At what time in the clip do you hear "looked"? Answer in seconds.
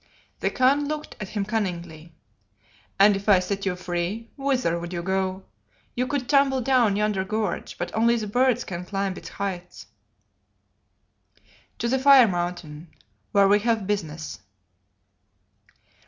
0.87-1.15